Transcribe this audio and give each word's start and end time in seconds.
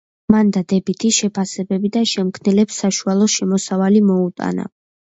მან 0.35 0.47
დადებითი 0.55 1.11
შეფასებები 1.17 1.93
და 1.99 2.03
შემქმნელებს 2.15 2.81
საშუალო 2.87 3.33
შემოსავალი 3.39 4.07
მოუტანა. 4.11 4.73